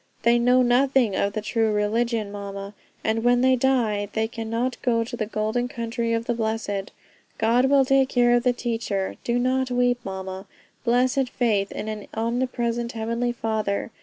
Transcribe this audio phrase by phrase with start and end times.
[0.23, 5.03] They know nothing of the true religion, mama; and when they die they cannot go
[5.03, 6.91] to the golden country of the blessed.
[7.37, 10.47] God will take care of the teacher; do not weep, mama."
[10.85, 13.91] Blessed faith in an omnipresent Heavenly Father!